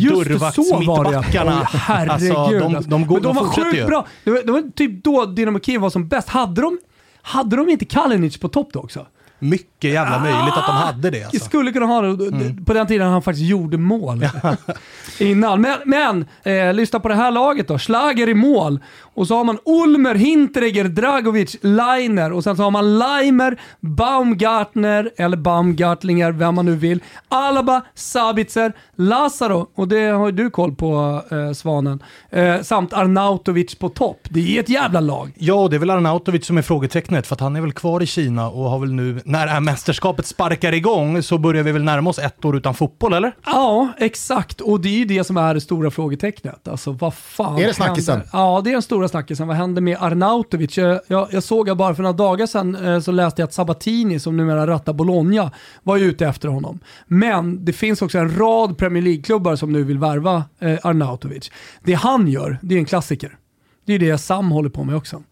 [1.74, 2.12] herregud.
[2.12, 4.08] Alltså, de, de, går, Men de, de var sjukt bra.
[4.24, 6.30] Det var, det var, typ då Dynamo Kiev var som bäst.
[6.30, 6.78] Hade de
[7.22, 9.08] hade de inte Kalinic på topp då också?
[9.40, 11.24] Mycket jävla möjligt att de hade det.
[11.24, 11.46] Alltså.
[11.46, 12.66] Skulle kunna ha det mm.
[12.66, 14.28] på den tiden han faktiskt gjorde mål.
[15.20, 15.62] Innan.
[15.62, 17.80] Men, men eh, lyssna på det här laget då.
[17.80, 18.80] Schlager i mål.
[19.14, 25.12] Och så har man Ulmer, Hinteregger, Dragovic, Leiner och sen så har man Leimer, Baumgartner,
[25.18, 27.04] eller Baumgartlinger, vem man nu vill.
[27.28, 33.76] Alaba, Sabitzer, Lazaro, och det har ju du koll på eh, Svanen, eh, samt Arnautovic
[33.76, 34.20] på topp.
[34.30, 35.32] Det är ett jävla lag.
[35.36, 38.06] Ja, det är väl Arnautovic som är frågetecknet, för att han är väl kvar i
[38.06, 42.20] Kina och har väl nu, när mästerskapet sparkar igång, så börjar vi väl närma oss
[42.20, 43.32] ett år utan fotboll, eller?
[43.46, 44.62] Ja, exakt.
[44.62, 46.68] Och det är ju det som är det stora frågetecknet.
[46.68, 48.22] Alltså vad fan Är det snackisen?
[48.34, 49.48] Ja, det är den stora snackisen.
[49.48, 50.78] Vad händer med Arnautovic?
[50.78, 53.54] Jag, jag, jag såg att bara för några dagar sedan eh, så läste jag att
[53.54, 55.52] Sabatini, som numera rattar Bologna,
[55.84, 56.80] var ute efter honom.
[57.08, 61.52] Men det finns också en rad Premier League-klubbar som nu vill värva eh, Arnautovic.
[61.84, 63.38] Det han gör, det är en klassiker.
[63.86, 65.24] Det är det Sam håller på med också.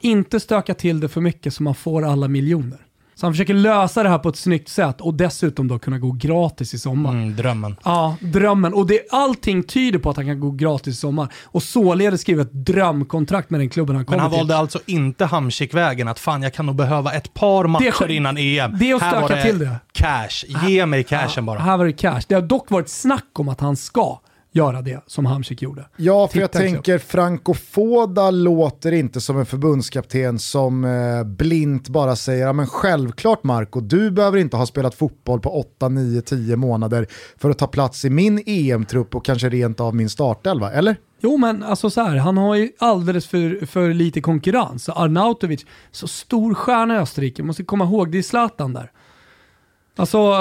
[0.00, 2.85] Inte stöka till det för mycket så man får alla miljoner.
[3.18, 6.12] Så han försöker lösa det här på ett snyggt sätt och dessutom då kunna gå
[6.12, 7.10] gratis i sommar.
[7.10, 7.76] Mm, drömmen.
[7.84, 8.74] Ja, drömmen.
[8.74, 11.28] Och det, allting tyder på att han kan gå gratis i sommar.
[11.44, 14.22] Och således skriva ett drömkontrakt med den klubben han kommer till.
[14.22, 14.38] Men han till.
[14.38, 18.36] valde alltså inte Hamsik-vägen, att fan jag kan nog behöva ett par matcher det, innan
[18.38, 18.78] EM.
[18.78, 19.76] Det är att stöka till det.
[19.92, 21.58] Cash, ge mig cashen bara.
[21.58, 22.20] Här var det cash.
[22.28, 24.20] Det har dock varit snack om att han ska
[24.56, 25.88] göra det som Hamsik gjorde.
[25.96, 31.88] Ja, för Titta jag tänker Franco Foda låter inte som en förbundskapten som eh, blint
[31.88, 36.20] bara säger, ja men självklart Marco, du behöver inte ha spelat fotboll på 8, 9,
[36.20, 40.72] 10 månader för att ta plats i min EM-trupp och kanske rent av min startelva,
[40.72, 40.96] eller?
[41.20, 44.88] Jo men alltså så här, han har ju alldeles för, för lite konkurrens.
[44.88, 48.90] Arnautovic, så stor stjärna i Österrike, måste komma ihåg, det är Zlatan där.
[49.98, 50.32] Alltså,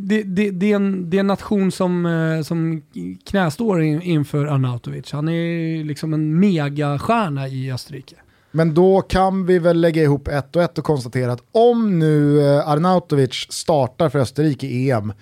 [0.00, 2.82] det, det, det, är en, det är en nation som, eh, som
[3.24, 5.12] knästår inför Arnautovic.
[5.12, 8.16] Han är liksom en megastjärna i Österrike.
[8.50, 12.40] Men då kan vi väl lägga ihop ett och ett och konstatera att om nu
[12.40, 15.12] eh, Arnautovic startar för Österrike i EM,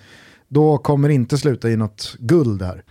[0.47, 2.83] då kommer det inte sluta i något guld här.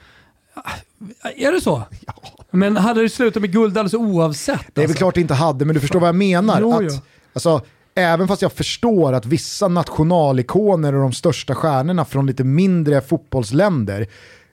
[1.36, 1.82] Är det så?
[2.06, 2.14] Ja.
[2.50, 4.60] Men hade det slutat med guld alldeles oavsett?
[4.72, 4.94] Det är alltså?
[4.94, 6.58] väl klart det inte hade, men du förstår vad jag menar.
[6.60, 6.90] Jo, att, jo.
[7.32, 7.60] Alltså,
[7.94, 14.06] Även fast jag förstår att vissa nationalikoner och de största stjärnorna från lite mindre fotbollsländer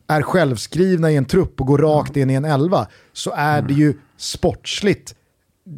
[0.08, 3.74] är självskrivna i en trupp och går rakt in i en elva, så är det
[3.74, 5.16] ju sportsligt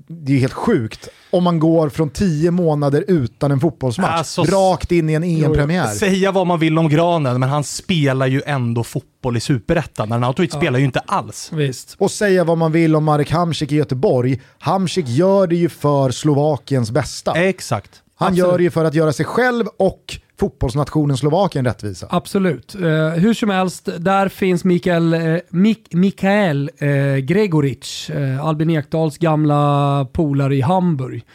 [0.08, 4.92] det är helt sjukt om man går från tio månader utan en fotbollsmatch, alltså, rakt
[4.92, 5.88] in i en EM-premiär.
[5.88, 10.12] Säga vad man vill om Granen, men han spelar ju ändå fotboll i superettan.
[10.12, 10.60] Arnautovic ja.
[10.60, 11.52] spelar ju inte alls.
[11.54, 11.96] Visst.
[11.98, 16.12] Och säga vad man vill om Marek Hamsik i Göteborg, Hamsik gör det ju för
[16.12, 17.34] Slovakiens bästa.
[17.34, 18.02] Exakt.
[18.16, 18.48] Han Absolut.
[18.48, 22.08] gör det ju för att göra sig själv och fotbollsnationen Slovakien rättvisa.
[22.10, 22.76] Absolut.
[22.76, 29.18] Uh, hur som helst, där finns Mikael, uh, Mik Mikael uh, Gregoric, uh, Albin Ekdals
[29.18, 31.26] gamla polare i Hamburg,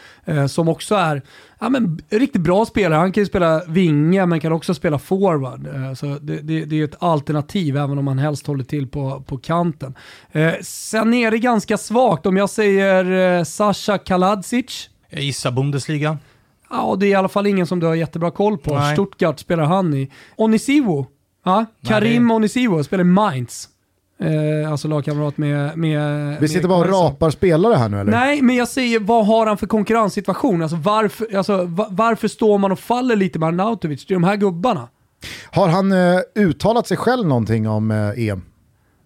[0.48, 1.22] som också är
[1.60, 2.98] ja, men, riktigt bra spelare.
[2.98, 5.68] Han kan ju spela vinge men kan också spela forward.
[5.98, 9.38] så det, det, det är ett alternativ även om han helst håller till på, på
[9.38, 9.94] kanten.
[10.62, 12.26] sen är det ganska svagt.
[12.26, 14.90] Om jag säger Sasha Kaladzic.
[15.10, 16.18] Jag gissar Bundesliga.
[16.70, 18.74] Ja, det är i alla fall ingen som du har jättebra koll på.
[18.74, 18.92] Nej.
[18.94, 20.10] Stuttgart spelar han i.
[20.36, 21.06] Onisivo,
[21.44, 22.30] ja, Karim.
[22.30, 23.68] Onisivo spelar i Mainz.
[24.20, 25.78] Eh, alltså lagkamrat med...
[25.78, 28.12] med Vi sitter bara och rapar spelare här nu eller?
[28.12, 30.62] Nej, men jag säger vad har han för konkurrenssituation?
[30.62, 34.06] Alltså varför, alltså, varför står man och faller lite med Arnautovic?
[34.06, 34.88] Det är de här gubbarna.
[35.50, 38.42] Har han eh, uttalat sig själv någonting om eh, EM?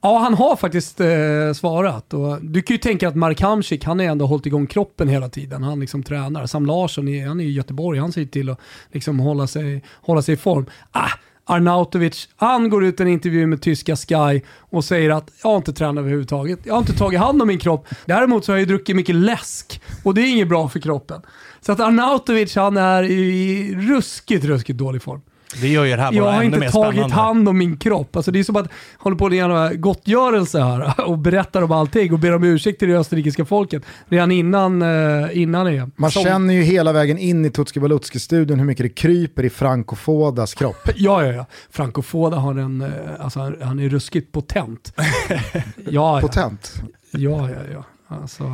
[0.03, 2.15] Ja, han har faktiskt eh, svarat.
[2.15, 5.29] Och du kan ju tänka att Mark Hamsik, han har ändå hållit igång kroppen hela
[5.29, 5.63] tiden.
[5.63, 6.47] Han liksom tränar.
[6.47, 8.61] Sam Larsson, han är i Göteborg, han ser till att
[8.93, 10.67] liksom hålla, sig, hålla sig i form.
[10.93, 11.11] Ah,
[11.45, 15.57] Arnautovic, han går ut i en intervju med tyska Sky och säger att jag har
[15.57, 16.59] inte tränat överhuvudtaget.
[16.65, 17.89] Jag har inte tagit hand om min kropp.
[18.07, 21.23] Däremot så har jag druckit mycket läsk och det är inget bra för kroppen.
[21.61, 25.21] Så att Arnautovic han är i ruskigt, ruskigt dålig form.
[25.61, 27.15] Det gör ju det här bara Jag har ännu inte mer tagit spännande.
[27.15, 28.17] hand om min kropp.
[28.17, 32.19] Alltså det är som att hålla på med gottgörelse här och berättar om allting och
[32.19, 35.93] ber om ursäkt till det österrikiska folket redan innan, eh, innan EM.
[35.97, 39.51] Man Som- känner ju hela vägen in i Tutski Balutski-studion hur mycket det kryper i
[39.51, 40.77] Franco Fodas kropp.
[40.97, 41.47] Ja, ja, ja.
[41.71, 44.93] Franco Foda har en, eh, alltså han- han är ruskigt potent.
[45.37, 45.51] ja,
[45.91, 46.21] ja.
[46.21, 46.83] Potent.
[47.11, 47.85] Ja, ja, ja.
[48.17, 48.45] Alltså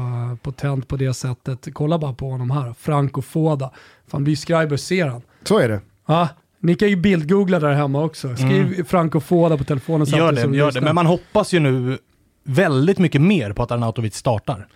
[0.43, 1.69] potent på det sättet.
[1.73, 2.75] Kolla bara på honom här.
[2.81, 3.71] Franco Foda.
[4.11, 5.23] Fan, vi scribers ser han.
[5.45, 5.81] Så är det.
[6.07, 6.29] Ja,
[6.67, 8.37] ni kan ju bildgoogla där hemma också.
[8.37, 10.19] Skriv Franco Foda på telefonen Mm.
[10.19, 10.71] Gör samtidigt som det, du gör det.
[10.71, 10.83] lyssnar.
[10.89, 11.99] Men man hoppas ju nu
[12.45, 14.67] väldigt mycket mer på att Arnautovic startar.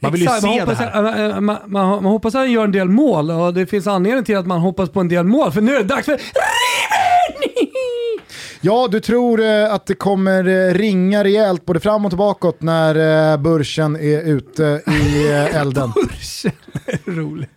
[0.00, 1.04] Man vill ju Exakt, se man det hoppas, här.
[1.04, 3.66] att- äh, äh, man, man, man hoppas att han gör en del mål och det
[3.66, 5.52] finns anledning till att man hoppas på en del mål.
[5.52, 6.20] För nu är det dags för Riven!
[8.60, 13.32] Ja, du tror eh, att det kommer eh, ringa rejält både fram och tillbaka när
[13.32, 15.92] eh, börsen är ute i elden.
[17.04, 17.50] Roligt.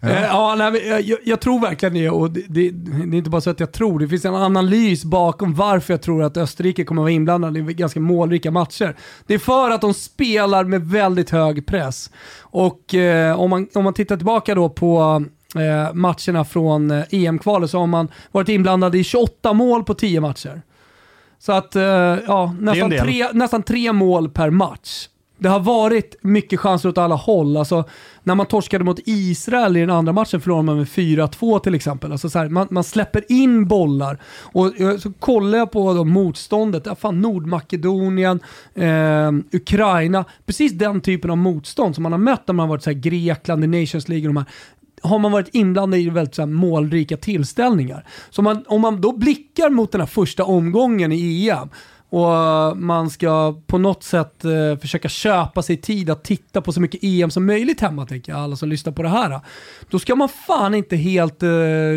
[0.00, 0.08] Ja.
[0.08, 3.30] Eh, ja, nej, men jag, jag, tror verkligen det och det, det, det är inte
[3.30, 6.84] bara så att jag tror, det finns en analys bakom varför jag tror att Österrike
[6.84, 8.96] kommer att vara inblandade i ganska målrika matcher.
[9.26, 12.10] Det är för att de spelar med väldigt hög press.
[12.40, 17.70] Och eh, om, man, om man tittar tillbaka då på eh, matcherna från eh, EM-kvalet
[17.70, 20.62] så har man varit inblandade i 28 mål på 10 matcher.
[21.38, 21.82] Så att, eh,
[22.26, 25.08] ja, nästan tre, nästan tre mål per match.
[25.38, 27.56] Det har varit mycket chanser åt alla håll.
[27.56, 27.84] Alltså,
[28.22, 32.12] när man torskade mot Israel i den andra matchen förlorade man med 4-2 till exempel.
[32.12, 34.18] Alltså, så här, man, man släpper in bollar.
[34.26, 36.86] Och eh, så kollar jag på då, motståndet.
[36.86, 38.40] Ja, fan, Nordmakedonien,
[38.74, 40.24] eh, Ukraina.
[40.46, 42.98] Precis den typen av motstånd som man har mött när man har varit så här,
[42.98, 44.46] Grekland i Nations League och de här
[45.02, 48.04] har man varit inblandad i väldigt så här, målrika tillställningar.
[48.30, 51.68] Så man, om man då blickar mot den här första omgången i EM
[52.16, 56.80] och man ska på något sätt eh, försöka köpa sig tid att titta på så
[56.80, 59.40] mycket EM som möjligt hemma, tänker jag, alla som lyssnar på det här.
[59.90, 61.50] Då ska man fan inte helt eh,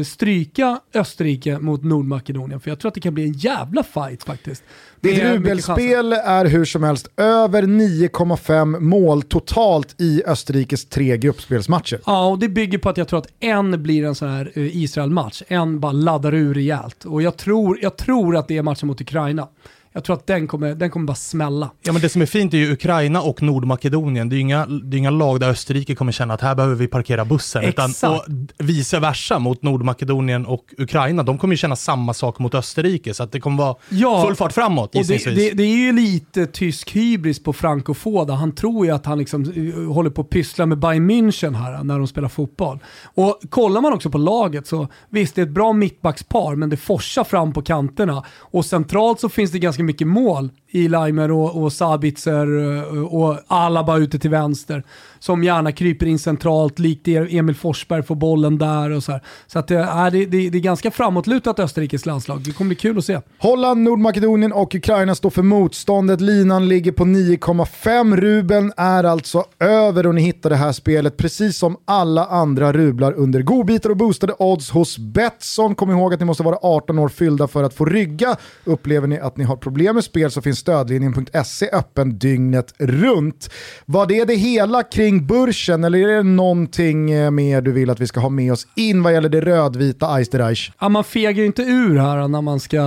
[0.06, 4.64] stryka Österrike mot Nordmakedonien, för jag tror att det kan bli en jävla fight faktiskt.
[5.02, 12.00] Ditt rubelspel är hur som helst över 9,5 mål totalt i Österrikes tre gruppspelsmatcher.
[12.06, 14.78] Ja, och det bygger på att jag tror att en blir en sån här eh,
[14.78, 15.44] Israel-match.
[15.48, 17.06] En bara laddar ur rejält.
[17.06, 19.48] Och jag tror, jag tror att det är matchen mot Ukraina.
[19.94, 21.70] Jag tror att den kommer, den kommer bara smälla.
[21.82, 24.30] Ja, men det som är fint är ju Ukraina och Nordmakedonien.
[24.30, 26.76] Det är ju inga, det är inga lag där Österrike kommer känna att här behöver
[26.76, 27.64] vi parkera bussen.
[27.64, 28.28] Utan, Exakt.
[28.28, 31.24] och vice versa mot Nordmakedonien och Ukraina.
[31.24, 33.14] De kommer ju känna samma sak mot Österrike.
[33.14, 34.26] Så att det kommer vara Ja.
[34.26, 38.34] full fart framåt Och det, det, det är ju lite tysk hybris på Franco Foda.
[38.34, 41.84] Han tror ju att han liksom eh, håller på att pyssla med Bayern München här
[41.84, 42.80] när de spelar fotboll.
[43.04, 46.78] Och kollar man också på laget så visst, det är ett bra mittbackspar men det
[46.78, 48.24] forsar fram på kanterna.
[48.40, 50.90] Och centralt så finns det ganska mycket mål i
[51.32, 54.84] och, och Sabitzer eh, och Alaba ute till vänster.
[55.20, 59.22] Som gärna kryper in centralt, likt e- Emil Forsberg får bollen där och så här.
[59.48, 62.42] Så att det, är, det, det, det är ganska framåtlutat Österrikes landslag.
[62.42, 63.22] Det kommer bli kul att se.
[63.38, 66.22] Holland, Nordmakedonien och Ukraina står för motståndet.
[66.22, 68.16] Linan ligger på 9,5.
[68.16, 73.14] Rubeln är alltså över och ni hittar det här spelet precis som alla andra rublar
[73.14, 75.76] under godbitar och boostade odds hos Betsson.
[75.76, 78.36] Kom ihåg att ni måste vara 18 år fyllda för att få rygga.
[78.64, 83.50] Upplever ni att ni har problem med spel så finns stödlinjen.se öppen dygnet runt.
[83.86, 88.00] Var det det hela kring börsen eller är det någonting eh, mer du vill att
[88.00, 90.72] vi ska ha med oss in vad gäller det rödvita Eisterreich?
[90.80, 92.80] Ja, man fegar ju inte ur här när man ska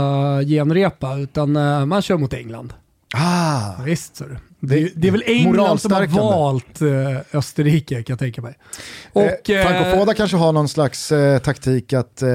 [0.47, 2.75] genrepa, utan eh, man kör mot England.
[3.15, 3.83] Ah.
[3.85, 4.25] Visst, så
[4.65, 8.55] det, är- det är väl England som har valt eh, Österrike kan jag tänka mig.
[9.13, 12.29] Och, eh, eh, Foda kanske har någon slags eh, taktik att eh,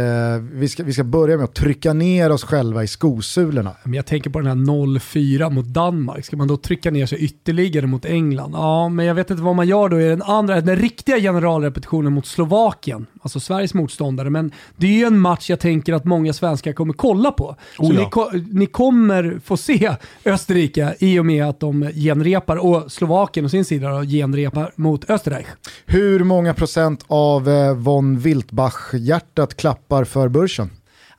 [0.52, 3.72] vi, ska, vi ska börja med att trycka ner oss själva i skosulorna.
[3.84, 6.26] men jag tänker på den här 0-4 mot Danmark.
[6.26, 8.52] Ska man då trycka ner sig ytterligare mot England?
[8.54, 12.14] Ja, men jag vet inte vad man gör då i den andra, den riktiga generalrepetitionen
[12.14, 14.30] mot Slovakien, alltså Sveriges motståndare.
[14.30, 17.56] Men det är ju en match jag tänker att många svenskar kommer kolla på.
[17.78, 18.30] Oh ja.
[18.34, 23.50] ni, ni kommer få se Österrike i och med att de genrepar och Slovakien å
[23.50, 25.48] sin sida då, genrepar mot Österreich.
[25.86, 30.70] Hur många procent av eh, von Wiltbach-hjärtat klappar för börsen?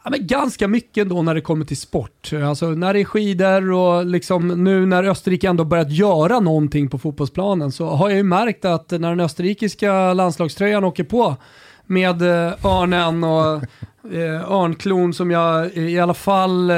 [0.04, 2.30] Ja, men ganska mycket ändå när det kommer till sport.
[2.44, 6.98] Alltså när det är skidor och liksom nu när Österrike ändå börjat göra någonting på
[6.98, 11.36] fotbollsplanen så har jag ju märkt att när den österrikiska landslagströjan åker på
[11.88, 13.62] med eh, örnen och
[14.12, 16.76] eh, örnklon som jag eh, i alla fall eh,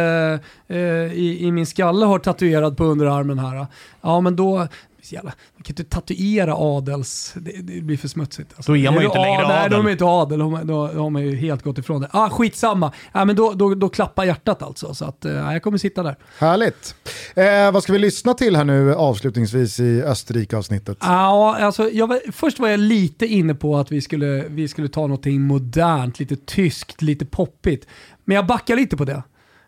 [0.68, 3.66] eh, i, i, min skalle har tatuerad på underarmen här.
[4.00, 4.66] Ja men då,
[5.02, 8.52] jävla, man kan inte tatuera adels, det, det blir för smutsigt.
[8.56, 8.72] Alltså.
[8.72, 9.48] Då är man ju inte längre adel.
[9.48, 12.08] Nej, de är inte adel, då, då, då har man ju helt gått ifrån det.
[12.10, 14.94] Ah, skitsamma, ja, men då, då, då klappar hjärtat alltså.
[14.94, 16.16] Så att, eh, jag kommer sitta där.
[16.38, 16.94] Härligt.
[17.34, 20.98] Eh, vad ska vi lyssna till här nu avslutningsvis i Österrike-avsnittet?
[21.00, 24.88] Ja, alltså, jag var, först var jag lite inne på att vi skulle, vi skulle
[24.88, 27.86] ta någonting modernt, lite tyskt, lite poppigt.
[28.24, 29.22] Men jag backar lite på det.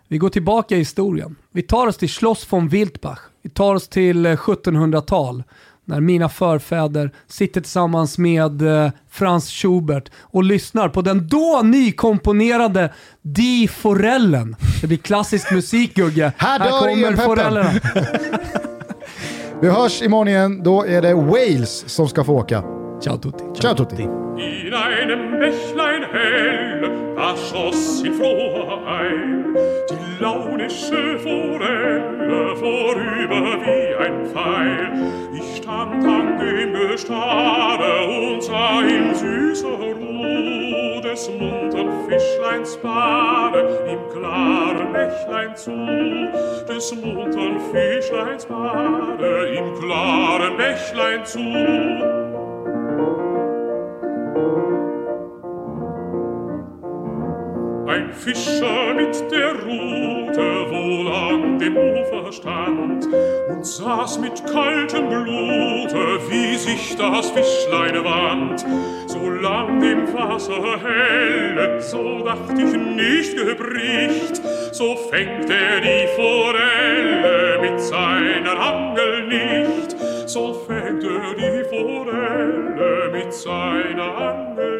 [0.09, 1.37] Vi går tillbaka i historien.
[1.53, 3.32] Vi tar oss till Schloss von Wildbach.
[3.43, 5.45] Vi tar oss till 1700-tal eh,
[5.84, 12.93] när mina förfäder sitter tillsammans med eh, Franz Schubert och lyssnar på den då nykomponerade
[13.22, 14.57] Die Forellen.
[14.80, 16.32] Det blir klassisk musik Gugge.
[16.38, 17.72] Här, Här kommer forellerna.
[19.61, 22.82] Vi hörs imorgon igen, då är det Wales som ska få åka.
[23.03, 23.42] Ciao tutti.
[23.59, 24.03] Ciao tutti.
[24.05, 29.44] In einem Bächlein hell, da schoss in froher Eil,
[29.90, 34.92] die launische Forelle vorüber wie ein Pfeil.
[35.34, 43.98] Ich stand an dem Gestade und sah in süßer Ruhe des muntern Fischleins Bade im
[44.12, 45.72] klaren Bächlein zu,
[46.72, 52.22] des muntern Fischleins Bade im klaren Bächlein zu.
[58.25, 63.09] Fischer mit der Rute wohl an dem Ufer stand
[63.49, 68.64] und saß mit kaltem Blute, wie sich das Fischlein wand.
[69.09, 77.81] Solang dem Wasser helle, so dacht ich nicht gebricht, so fängt er die Forelle mit
[77.81, 79.97] seiner Angel nicht,
[80.27, 84.72] so fängt er die Forelle mit seiner Angel